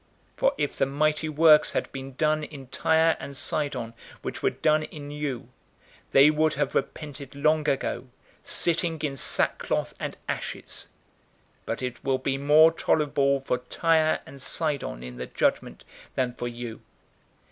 For 0.35 0.55
if 0.57 0.75
the 0.75 0.87
mighty 0.87 1.29
works 1.29 1.73
had 1.73 1.91
been 1.91 2.15
done 2.15 2.43
in 2.43 2.65
Tyre 2.69 3.15
and 3.19 3.37
Sidon 3.37 3.93
which 4.23 4.41
were 4.41 4.49
done 4.49 4.81
in 4.81 5.11
you, 5.11 5.49
they 6.11 6.31
would 6.31 6.55
have 6.55 6.73
repented 6.73 7.35
long 7.35 7.69
ago, 7.69 8.07
sitting 8.41 8.99
in 9.03 9.15
sackcloth 9.15 9.93
and 9.99 10.17
ashes. 10.27 10.87
010:014 11.65 11.65
But 11.67 11.81
it 11.83 12.03
will 12.03 12.17
be 12.17 12.39
more 12.39 12.71
tolerable 12.71 13.41
for 13.41 13.59
Tyre 13.59 14.21
and 14.25 14.41
Sidon 14.41 15.03
in 15.03 15.17
the 15.17 15.27
judgment 15.27 15.83
than 16.15 16.33
for 16.33 16.47
you. 16.47 16.81